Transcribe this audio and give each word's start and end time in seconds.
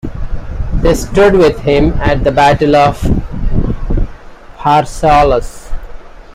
They 0.81 0.95
stood 0.95 1.33
with 1.35 1.59
him 1.59 1.93
at 2.01 2.23
the 2.23 2.31
Battle 2.31 2.75
of 2.75 2.97
Pharsalus. 4.57 5.69